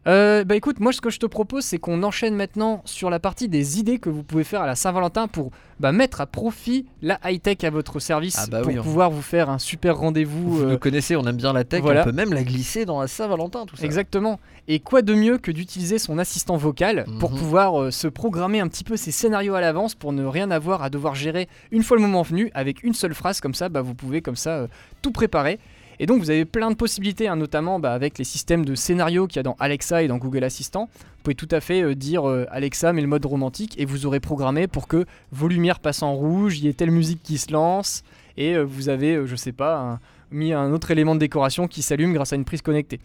Euh, 0.07 0.43
bah 0.43 0.55
écoute, 0.55 0.79
moi 0.79 0.91
ce 0.91 0.99
que 0.99 1.11
je 1.11 1.19
te 1.19 1.27
propose, 1.27 1.63
c'est 1.63 1.77
qu'on 1.77 2.01
enchaîne 2.01 2.35
maintenant 2.35 2.81
sur 2.85 3.11
la 3.11 3.19
partie 3.19 3.47
des 3.47 3.77
idées 3.79 3.99
que 3.99 4.09
vous 4.09 4.23
pouvez 4.23 4.43
faire 4.43 4.61
à 4.61 4.65
la 4.65 4.73
Saint-Valentin 4.75 5.27
pour 5.27 5.51
bah, 5.79 5.91
mettre 5.91 6.21
à 6.21 6.25
profit 6.25 6.87
la 7.03 7.19
high-tech 7.23 7.63
à 7.63 7.69
votre 7.69 7.99
service 7.99 8.35
Ah 8.39 8.47
bah 8.49 8.61
pour 8.61 8.71
oui, 8.71 8.79
on- 8.79 8.83
pouvoir 8.83 9.11
vous 9.11 9.21
faire 9.21 9.51
un 9.51 9.59
super 9.59 9.97
rendez-vous. 9.97 10.55
Vous 10.57 10.63
euh, 10.63 10.77
connaissez, 10.77 11.15
on 11.15 11.23
aime 11.27 11.35
bien 11.37 11.53
la 11.53 11.65
tech, 11.65 11.81
voilà. 11.83 12.01
on 12.01 12.05
peut 12.05 12.11
même 12.13 12.33
la 12.33 12.43
glisser 12.43 12.85
dans 12.85 12.99
la 12.99 13.07
Saint-Valentin, 13.07 13.67
tout 13.67 13.75
ça. 13.75 13.85
Exactement. 13.85 14.39
Et 14.67 14.79
quoi 14.79 15.03
de 15.03 15.13
mieux 15.13 15.37
que 15.37 15.51
d'utiliser 15.51 15.99
son 15.99 16.17
assistant 16.17 16.57
vocal 16.57 17.05
pour 17.19 17.31
Mhm. 17.33 17.37
pouvoir 17.37 17.79
euh, 17.79 17.91
se 17.91 18.07
programmer 18.07 18.59
un 18.59 18.67
petit 18.69 18.83
peu 18.83 18.97
ses 18.97 19.11
scénarios 19.11 19.53
à 19.53 19.61
l'avance 19.61 19.93
pour 19.93 20.13
ne 20.13 20.25
rien 20.25 20.49
avoir 20.49 20.81
à 20.81 20.89
devoir 20.89 21.13
gérer 21.13 21.47
une 21.71 21.83
fois 21.83 21.95
le 21.97 22.01
moment 22.01 22.23
venu 22.23 22.49
avec 22.55 22.81
une 22.81 22.95
seule 22.95 23.13
phrase 23.13 23.39
comme 23.39 23.53
ça, 23.53 23.69
bah, 23.69 23.81
vous 23.83 23.93
pouvez 23.93 24.23
comme 24.23 24.35
ça 24.35 24.51
euh, 24.61 24.67
tout 25.03 25.11
préparer. 25.11 25.59
Et 26.01 26.07
donc 26.07 26.19
vous 26.19 26.31
avez 26.31 26.45
plein 26.45 26.71
de 26.71 26.75
possibilités, 26.75 27.27
hein, 27.27 27.35
notamment 27.35 27.79
bah, 27.79 27.93
avec 27.93 28.17
les 28.17 28.23
systèmes 28.23 28.65
de 28.65 28.73
scénario 28.73 29.27
qu'il 29.27 29.35
y 29.35 29.39
a 29.39 29.43
dans 29.43 29.55
Alexa 29.59 30.01
et 30.01 30.07
dans 30.07 30.17
Google 30.17 30.43
Assistant. 30.43 30.89
Vous 30.95 31.23
pouvez 31.23 31.35
tout 31.35 31.47
à 31.51 31.61
fait 31.61 31.83
euh, 31.83 31.93
dire 31.93 32.27
euh, 32.27 32.47
Alexa 32.49 32.91
met 32.91 33.01
le 33.01 33.07
mode 33.07 33.23
romantique 33.23 33.79
et 33.79 33.85
vous 33.85 34.07
aurez 34.07 34.19
programmé 34.19 34.65
pour 34.65 34.87
que 34.87 35.05
vos 35.31 35.47
lumières 35.47 35.79
passent 35.79 36.01
en 36.01 36.15
rouge, 36.15 36.57
il 36.57 36.65
y 36.65 36.69
ait 36.69 36.73
telle 36.73 36.89
musique 36.89 37.21
qui 37.21 37.37
se 37.37 37.53
lance 37.53 38.01
et 38.35 38.55
euh, 38.55 38.63
vous 38.63 38.89
avez, 38.89 39.27
je 39.27 39.35
sais 39.35 39.51
pas, 39.51 39.99
mis 40.31 40.53
un 40.53 40.73
autre 40.73 40.89
élément 40.89 41.13
de 41.13 41.19
décoration 41.19 41.67
qui 41.67 41.83
s'allume 41.83 42.13
grâce 42.13 42.33
à 42.33 42.35
une 42.35 42.45
prise 42.45 42.63
connectée. 42.63 42.99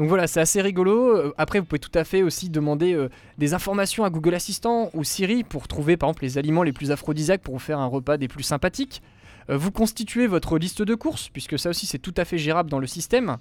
Donc 0.00 0.08
voilà, 0.08 0.26
c'est 0.26 0.40
assez 0.40 0.60
rigolo. 0.60 1.32
Après, 1.38 1.60
vous 1.60 1.66
pouvez 1.66 1.78
tout 1.78 1.96
à 1.96 2.02
fait 2.02 2.22
aussi 2.24 2.48
demander 2.48 2.98
des 3.38 3.54
informations 3.54 4.02
à 4.02 4.10
Google 4.10 4.34
Assistant 4.34 4.90
ou 4.94 5.04
Siri 5.04 5.44
pour 5.44 5.68
trouver 5.68 5.96
par 5.96 6.08
exemple 6.08 6.24
les 6.24 6.38
aliments 6.38 6.62
les 6.62 6.72
plus 6.72 6.90
aphrodisiaques 6.90 7.42
pour 7.42 7.54
vous 7.54 7.60
faire 7.60 7.78
un 7.78 7.86
repas 7.86 8.16
des 8.16 8.26
plus 8.26 8.42
sympathiques. 8.42 9.02
Euh, 9.50 9.56
vous 9.56 9.72
constituez 9.72 10.26
votre 10.26 10.58
liste 10.58 10.82
de 10.82 10.94
courses, 10.94 11.28
puisque 11.28 11.58
ça 11.58 11.70
aussi 11.70 11.86
c'est 11.86 11.98
tout 11.98 12.14
à 12.16 12.24
fait 12.24 12.38
gérable 12.38 12.70
dans 12.70 12.78
le 12.78 12.86
système. 12.86 13.36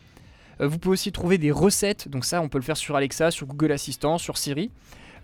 Euh, 0.59 0.67
vous 0.67 0.79
pouvez 0.79 0.93
aussi 0.93 1.11
trouver 1.11 1.37
des 1.37 1.51
recettes, 1.51 2.09
donc 2.09 2.25
ça 2.25 2.41
on 2.41 2.49
peut 2.49 2.57
le 2.57 2.63
faire 2.63 2.77
sur 2.77 2.95
Alexa, 2.95 3.31
sur 3.31 3.47
Google 3.47 3.71
Assistant, 3.71 4.17
sur 4.17 4.37
Siri. 4.37 4.71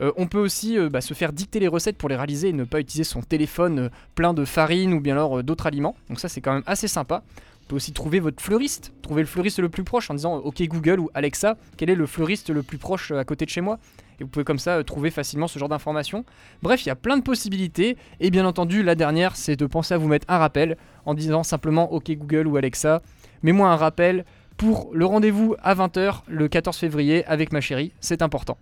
Euh, 0.02 0.12
on 0.18 0.28
peut 0.28 0.40
aussi 0.40 0.78
bah, 0.90 1.02
se 1.02 1.14
faire 1.14 1.32
dicter 1.32 1.60
les 1.60 1.70
recettes 1.70 1.98
pour 1.98 2.10
les 2.10 2.18
réaliser 2.18 2.50
et 2.50 2.54
ne 2.54 2.66
pas 2.66 2.82
utiliser 2.82 3.06
son 3.06 3.22
téléphone 3.22 3.90
plein 4.14 4.34
de 4.34 4.44
farine 4.44 4.94
ou 4.94 5.00
bien 5.00 5.14
alors 5.14 5.44
d'autres 5.44 5.68
aliments. 5.68 5.96
Donc 6.10 6.20
ça 6.20 6.30
c'est 6.30 6.42
quand 6.42 6.54
même 6.54 6.64
assez 6.66 6.88
sympa. 6.88 7.24
Vous 7.62 7.70
pouvez 7.70 7.78
aussi 7.78 7.94
trouver 7.94 8.20
votre 8.20 8.44
fleuriste, 8.44 8.94
trouver 9.02 9.24
le 9.24 9.28
fleuriste 9.28 9.60
le 9.60 9.70
plus 9.70 9.84
proche 9.84 10.12
en 10.12 10.14
disant 10.14 10.36
OK 10.36 10.62
Google 10.64 11.00
ou 11.00 11.10
Alexa, 11.14 11.58
quel 11.78 11.90
est 11.90 11.96
le 11.96 12.06
fleuriste 12.06 12.50
le 12.50 12.62
plus 12.62 12.78
proche 12.78 13.12
à 13.12 13.24
côté 13.24 13.46
de 13.46 13.50
chez 13.50 13.62
moi? 13.62 13.80
Et 14.20 14.24
vous 14.24 14.30
pouvez 14.30 14.46
comme 14.46 14.60
ça 14.60 14.78
euh, 14.78 14.84
trouver 14.84 15.12
facilement 15.12 15.48
ce 15.48 15.60
genre 15.60 15.70
d'informations. 15.70 16.26
Bref, 16.62 16.86
il 16.86 16.90
y 16.90 16.92
a 16.92 16.96
plein 16.96 17.18
de 17.18 17.24
possibilités 17.24 17.98
et 18.20 18.32
bien 18.32 18.46
entendu 18.46 18.84
la 18.84 18.96
dernière 18.96 19.36
c'est 19.36 19.56
de 19.56 19.66
penser 19.66 19.94
à 19.94 19.98
vous 19.98 20.08
mettre 20.08 20.26
un 20.30 20.38
rappel 20.38 20.78
en 21.06 21.14
disant 21.14 21.44
simplement 21.44 21.92
OK 21.94 22.12
Google 22.12 22.48
ou 22.48 22.58
Alexa, 22.58 23.02
mets-moi 23.44 23.70
un 23.70 23.76
rappel 23.76 24.26
pour 24.58 24.90
le 24.94 25.06
rendez-vous 25.06 25.56
à 25.62 25.76
20h 25.76 26.22
le 26.28 26.48
14 26.48 26.78
février 26.78 27.26
avec 27.26 27.52
ma 27.52 27.62
chérie, 27.62 27.92
c'est 28.00 28.22
important. 28.22 28.58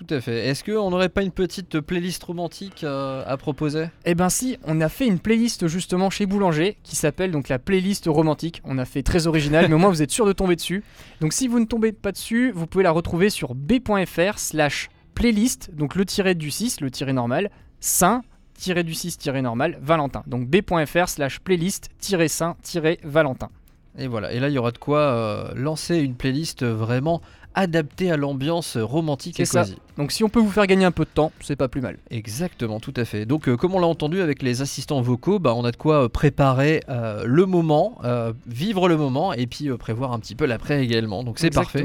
Tout 0.00 0.14
à 0.14 0.20
fait. 0.22 0.48
Est-ce 0.48 0.64
qu'on 0.64 0.88
n'aurait 0.88 1.10
pas 1.10 1.22
une 1.22 1.30
petite 1.30 1.78
playlist 1.78 2.24
romantique 2.24 2.84
euh, 2.84 3.22
à 3.26 3.36
proposer? 3.36 3.88
Eh 4.06 4.14
ben 4.14 4.30
si, 4.30 4.56
on 4.64 4.80
a 4.80 4.88
fait 4.88 5.06
une 5.06 5.18
playlist 5.18 5.66
justement 5.66 6.08
chez 6.08 6.24
Boulanger 6.24 6.78
qui 6.82 6.96
s'appelle 6.96 7.30
donc 7.30 7.50
la 7.50 7.58
playlist 7.58 8.06
romantique. 8.06 8.62
On 8.64 8.78
a 8.78 8.86
fait 8.86 9.02
très 9.02 9.26
original, 9.26 9.66
mais 9.68 9.74
au 9.74 9.78
moins 9.78 9.90
vous 9.90 10.00
êtes 10.00 10.10
sûr 10.10 10.24
de 10.24 10.32
tomber 10.32 10.56
dessus. 10.56 10.82
Donc 11.20 11.34
si 11.34 11.48
vous 11.48 11.60
ne 11.60 11.66
tombez 11.66 11.92
pas 11.92 12.12
dessus, 12.12 12.50
vous 12.50 12.66
pouvez 12.66 12.82
la 12.82 12.92
retrouver 12.92 13.28
sur 13.28 13.54
b.fr 13.54 14.38
slash 14.38 14.88
playlist, 15.14 15.70
donc 15.74 15.94
le 15.94 16.06
tiré 16.06 16.34
du 16.34 16.50
6, 16.50 16.80
le 16.80 16.90
tiré 16.90 17.12
normal, 17.12 17.50
saint 17.80 18.22
tiré 18.54 18.84
du 18.84 18.94
6 18.94 19.18
tiré 19.18 19.42
normal, 19.42 19.78
Valentin. 19.82 20.22
Donc 20.26 20.48
b.fr 20.48 21.08
slash 21.10 21.40
playlist 21.40 21.90
tiré 21.98 22.28
saint 22.28 22.56
tiré 22.62 23.00
Valentin. 23.04 23.50
Et 23.98 24.06
voilà. 24.06 24.32
Et 24.32 24.40
là, 24.40 24.48
il 24.48 24.54
y 24.54 24.58
aura 24.58 24.70
de 24.70 24.78
quoi 24.78 25.00
euh, 25.00 25.52
lancer 25.54 25.98
une 25.98 26.14
playlist 26.14 26.64
vraiment 26.64 27.20
adaptée 27.54 28.10
à 28.10 28.16
l'ambiance 28.16 28.76
romantique 28.76 29.40
et 29.40 29.44
cosy. 29.44 29.76
Donc 30.00 30.12
si 30.12 30.24
on 30.24 30.30
peut 30.30 30.40
vous 30.40 30.50
faire 30.50 30.66
gagner 30.66 30.86
un 30.86 30.92
peu 30.92 31.04
de 31.04 31.10
temps, 31.10 31.30
c'est 31.42 31.56
pas 31.56 31.68
plus 31.68 31.82
mal. 31.82 31.98
Exactement, 32.10 32.80
tout 32.80 32.94
à 32.96 33.04
fait. 33.04 33.26
Donc, 33.26 33.48
euh, 33.50 33.58
comme 33.58 33.74
on 33.74 33.78
l'a 33.78 33.86
entendu 33.86 34.22
avec 34.22 34.40
les 34.42 34.62
assistants 34.62 35.02
vocaux, 35.02 35.38
bah, 35.38 35.52
on 35.54 35.62
a 35.66 35.72
de 35.72 35.76
quoi 35.76 36.04
euh, 36.04 36.08
préparer 36.08 36.80
euh, 36.88 37.24
le 37.26 37.44
moment, 37.44 37.98
euh, 38.04 38.32
vivre 38.46 38.88
le 38.88 38.96
moment 38.96 39.34
et 39.34 39.46
puis 39.46 39.68
prévoir 39.76 40.14
un 40.14 40.18
petit 40.18 40.34
peu 40.34 40.46
l'après 40.46 40.82
également. 40.82 41.22
Donc, 41.22 41.38
c'est 41.38 41.50
parfait. 41.50 41.84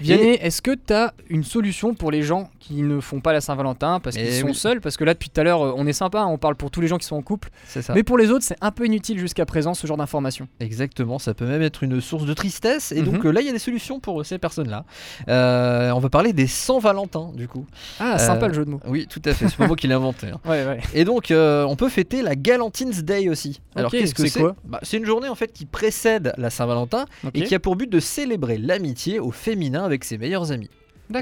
Vianney, 0.00 0.30
est-ce 0.40 0.62
que 0.62 0.74
tu 0.74 0.92
as 0.94 1.12
une 1.28 1.44
solution 1.44 1.94
pour 1.94 2.10
les 2.10 2.22
gens 2.22 2.50
qui 2.58 2.82
ne 2.82 2.98
font 2.98 3.20
pas 3.20 3.32
la 3.32 3.40
Saint-Valentin 3.40 4.00
parce 4.00 4.16
qu'ils 4.16 4.32
sont 4.32 4.48
oui. 4.48 4.54
seuls? 4.54 4.80
Parce 4.80 4.96
que 4.96 5.04
là, 5.04 5.12
depuis 5.12 5.28
tout 5.30 5.40
à 5.40 5.44
l'heure, 5.44 5.60
on 5.60 5.86
est 5.86 5.92
sympa, 5.92 6.22
hein, 6.22 6.26
on 6.26 6.38
parle 6.38 6.56
pour 6.56 6.72
tous 6.72 6.80
les 6.80 6.88
gens 6.88 6.98
qui 6.98 7.06
sont 7.06 7.14
en 7.14 7.22
couple. 7.22 7.50
C'est 7.66 7.82
ça. 7.82 7.92
Mais 7.94 8.02
pour 8.02 8.18
les 8.18 8.30
autres, 8.30 8.44
c'est 8.44 8.56
un 8.62 8.72
peu 8.72 8.86
inutile 8.86 9.18
jusqu'à 9.18 9.46
présent 9.46 9.74
ce 9.74 9.86
genre 9.86 9.98
d'informations. 9.98 10.48
Exactement, 10.58 11.20
ça 11.20 11.34
peut 11.34 11.46
même 11.46 11.62
être 11.62 11.84
une 11.84 12.00
source 12.00 12.24
de 12.24 12.34
tristesse. 12.34 12.90
Et 12.90 13.02
Mhm. 13.02 13.12
donc 13.12 13.26
euh, 13.26 13.30
là, 13.30 13.42
il 13.42 13.46
y 13.46 13.50
a 13.50 13.52
des 13.52 13.60
solutions 13.60 14.00
pour 14.00 14.24
ces 14.26 14.38
personnes-là. 14.38 14.86
On 15.28 16.00
va 16.00 16.08
parler 16.08 16.32
des 16.32 16.48
sans 16.48 16.80
Valentin, 16.80 17.30
du 17.42 17.48
coup. 17.48 17.66
Ah, 18.00 18.18
sympa 18.18 18.46
Euh, 18.46 18.48
le 18.48 18.54
jeu 18.54 18.64
de 18.64 18.70
mots. 18.70 18.80
Oui, 18.86 19.06
tout 19.08 19.20
à 19.24 19.34
fait. 19.34 19.48
C'est 19.48 19.56
pas 19.56 19.66
moi 19.66 19.76
qui 19.76 19.88
l'ai 19.88 19.94
inventé. 19.94 20.28
hein. 20.28 20.40
Ouais, 20.46 20.64
ouais. 20.64 20.78
Et 20.94 21.04
donc, 21.04 21.30
euh, 21.30 21.64
on 21.64 21.74
peut 21.76 21.88
fêter 21.88 22.22
la 22.22 22.36
Galentine's 22.36 23.02
Day 23.02 23.28
aussi. 23.28 23.60
Alors, 23.74 23.90
qu'est-ce 23.90 24.14
que 24.14 24.26
c'est 24.26 24.42
Bah, 24.64 24.78
C'est 24.82 24.96
une 24.96 25.04
journée 25.06 25.28
en 25.28 25.34
fait 25.34 25.52
qui 25.52 25.66
précède 25.66 26.32
la 26.38 26.50
Saint-Valentin 26.50 27.04
et 27.34 27.42
qui 27.42 27.54
a 27.54 27.58
pour 27.60 27.74
but 27.76 27.90
de 27.90 28.00
célébrer 28.00 28.58
l'amitié 28.58 29.18
au 29.18 29.30
féminin 29.32 29.84
avec 29.84 30.04
ses 30.04 30.16
meilleurs 30.18 30.52
amis. 30.52 30.70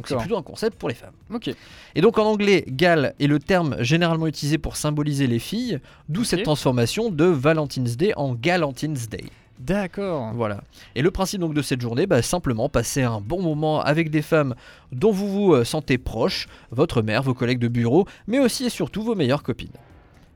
C'est 0.07 0.17
plutôt 0.19 0.37
un 0.37 0.43
concept 0.43 0.79
pour 0.79 0.89
les 0.89 0.95
femmes. 0.95 1.15
Ok. 1.35 1.51
Et 1.97 2.01
donc 2.01 2.17
en 2.19 2.25
anglais, 2.25 2.65
gal 2.69 3.15
est 3.19 3.27
le 3.27 3.41
terme 3.41 3.77
généralement 3.81 4.29
utilisé 4.29 4.57
pour 4.59 4.77
symboliser 4.77 5.27
les 5.27 5.41
filles, 5.41 5.81
d'où 6.09 6.23
cette 6.23 6.45
transformation 6.45 7.11
de 7.11 7.25
Valentine's 7.25 7.97
Day 7.97 8.13
en 8.17 8.35
Galentine's 8.35 9.09
Day. 9.09 9.25
D'accord. 9.61 10.33
Voilà. 10.35 10.63
Et 10.95 11.03
le 11.03 11.11
principe 11.11 11.41
donc 11.41 11.53
de 11.53 11.63
cette 11.63 11.81
journée, 11.81 12.07
bah, 12.07 12.23
simplement 12.23 12.69
passer 12.69 13.03
un 13.03 13.21
bon 13.21 13.43
moment 13.43 13.81
avec 13.81 14.11
des 14.11 14.23
femmes 14.23 14.55
dont 14.91 15.13
vous 15.13 15.29
vous 15.29 15.53
euh, 15.53 15.65
sentez 15.65 15.99
proche, 15.99 16.49
votre 16.71 17.03
mère, 17.03 17.23
vos 17.23 17.35
collègues 17.35 17.59
de 17.59 17.69
bureau, 17.69 18.07
mais 18.27 18.39
aussi 18.39 18.65
et 18.65 18.71
surtout 18.71 19.03
vos 19.03 19.15
meilleures 19.15 19.43
copines. 19.43 19.69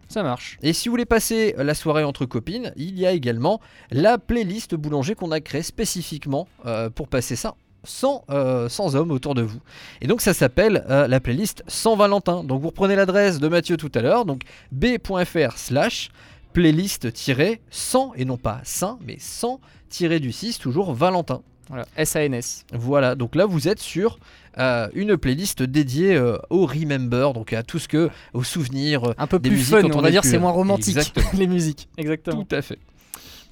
Ça 0.09 0.23
marche. 0.23 0.59
Et 0.63 0.75
si 0.75 0.89
vous 0.89 0.93
voulez 0.93 1.07
passer 1.07 1.55
la 1.57 1.75
soirée 1.75 2.05
entre 2.05 2.27
copines, 2.27 2.73
il 2.77 2.99
y 2.99 3.07
a 3.07 3.13
également 3.13 3.61
la 3.91 4.19
playlist 4.19 4.75
boulanger 4.75 5.15
qu'on 5.15 5.31
a 5.31 5.41
créée 5.41 5.63
spécifiquement 5.63 6.47
euh, 6.67 6.91
pour 6.91 7.09
passer 7.09 7.35
ça 7.35 7.55
sans, 7.85 8.25
euh, 8.31 8.69
sans 8.69 8.97
hommes 8.97 9.11
autour 9.11 9.35
de 9.35 9.43
vous. 9.43 9.61
Et 10.01 10.07
donc 10.07 10.21
ça 10.21 10.35
s'appelle 10.35 10.85
euh, 10.89 11.07
la 11.07 11.21
playlist 11.21 11.63
sans 11.69 11.97
Valentin. 11.97 12.45
Donc 12.45 12.61
vous 12.61 12.69
reprenez 12.69 12.97
l'adresse 12.97 13.39
de 13.39 13.49
Mathieu 13.49 13.77
tout 13.77 13.93
à 13.95 14.01
l'heure, 14.01 14.25
donc 14.25 14.43
b.fr 14.73 15.57
slash 15.57 16.11
playlist-100 16.55 18.13
et 18.17 18.25
non 18.25 18.37
pas 18.37 18.61
100 18.65 19.01
mais 19.07 19.17
100 19.19 19.61
du 20.21 20.33
6 20.33 20.59
toujours 20.59 20.93
Valentin. 20.93 21.43
Voilà. 21.69 21.87
SANS. 22.05 22.65
Voilà, 22.73 23.15
donc 23.15 23.35
là 23.35 23.47
vous 23.47 23.69
êtes 23.69 23.79
sur 23.79 24.19
euh, 24.59 24.89
une 24.95 25.17
playlist 25.17 25.63
dédiée 25.63 26.15
euh, 26.15 26.37
au 26.51 26.67
remember, 26.67 27.33
donc 27.33 27.53
à 27.53 27.63
tout 27.63 27.79
ce 27.79 27.89
que, 27.89 28.11
aux 28.35 28.45
souvenirs. 28.45 29.15
Un 29.17 29.27
peu 29.27 29.39
Des 29.39 29.49
plus 29.49 29.59
musiques 29.59 29.75
fun, 29.75 29.83
quand 29.83 29.95
on 29.95 29.99
on 29.99 30.03
va 30.03 30.11
dire, 30.11 30.25
c'est 30.25 30.39
moins 30.39 30.51
romantique. 30.51 31.13
Les 31.35 31.47
musiques. 31.47 31.89
Exactement. 31.97 32.45
Tout 32.45 32.55
à 32.55 32.61
fait. 32.61 32.79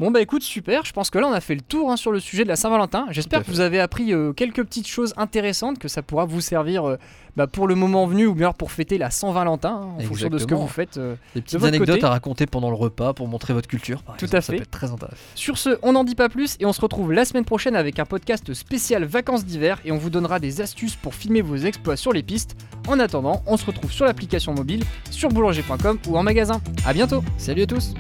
Bon 0.02 0.11
bah 0.11 0.21
écoute 0.21 0.42
super, 0.42 0.85
je 0.85 0.92
pense 0.92 1.11
que 1.11 1.18
là 1.21 1.28
on 1.28 1.32
a 1.32 1.40
fait 1.40 1.54
le 1.54 1.61
tour 1.61 1.92
hein, 1.92 1.97
sur 1.97 2.11
le 2.11 2.18
sujet 2.18 2.42
de 2.42 2.49
la 2.49 2.56
Saint-Valentin. 2.56 3.06
J'espère 3.11 3.38
à 3.38 3.42
que 3.44 3.49
vous 3.52 3.61
avez 3.61 3.78
appris 3.78 4.12
euh, 4.12 4.32
quelques 4.32 4.64
petites 4.64 4.88
choses 4.88 5.14
intéressantes, 5.16 5.78
que 5.78 5.87
ça 5.87 6.02
pourra 6.02 6.25
vous 6.25 6.40
servir 6.40 6.85
euh, 6.88 6.97
bah, 7.37 7.47
pour 7.47 7.68
le 7.68 7.76
moment 7.76 8.04
venu 8.06 8.26
ou 8.26 8.35
bien 8.35 8.50
pour 8.50 8.73
fêter 8.73 8.99
la 8.99 9.11
Saint-Valentin 9.11 9.80
hein, 9.80 9.88
en 9.99 10.00
fonction 10.00 10.28
de 10.28 10.38
ce 10.38 10.47
que 10.47 10.54
vous 10.54 10.66
faites. 10.66 10.97
euh. 10.97 11.14
Des 11.37 11.40
petites 11.40 11.61
votre 11.61 11.68
anecdotes 11.68 11.94
côté- 11.99 12.04
à 12.06 12.11
raconter 12.11 12.47
pendant 12.47 12.68
le 12.71 12.75
repas 12.75 13.12
pour 13.12 13.28
montrer 13.28 13.54
votre 13.54 13.68
culture. 13.68 14.02
par 14.02 14.16
Tout 14.16 14.25
exemple, 14.25 14.37
à 14.38 14.40
Ça 14.40 14.52
fait. 14.52 14.56
peut 14.56 14.62
être 14.64 14.71
très 14.73 14.90
intéressant. 14.90 15.16
Sur 15.37 15.56
ce, 15.56 15.78
on 15.82 15.92
n'en 15.92 16.02
dit 16.02 16.16
pas 16.16 16.28
plus 16.28 16.56
et 16.59 16.66
on 16.66 16.73
se 16.73 16.80
retrouve 16.80 17.12
la 17.12 17.25
semaine 17.25 17.44
prochaine 17.44 17.76
avec 17.76 18.00
un 18.00 18.04
podcast 18.04 18.52
spécial 18.54 19.04
vacances 19.04 19.44
d'hiver 19.44 19.78
et 19.85 19.92
on 19.92 19.99
vous 19.99 20.11
donnera 20.11 20.40
des 20.40 20.61
astuces 20.61 20.97
pour 20.97 21.14
filmer 21.14 21.42
vos 21.42 21.54
exploits 21.59 21.97
sur 21.97 22.12
les 22.12 22.25
pistes. 22.25 22.56
En 22.88 22.99
attendant, 22.99 23.40
on 23.47 23.56
se 23.56 23.64
retrouve 23.64 23.92
sur 23.92 24.04
l'application 24.04 24.52
mobile, 24.52 24.82
sur 25.12 25.28
boulanger.com 25.28 25.99
ou 26.09 26.18
en 26.18 26.25
magasin. 26.25 26.61
A 26.85 26.92
bientôt 26.92 27.23
Salut 27.38 27.62
à 27.62 27.66
tous 27.66 27.94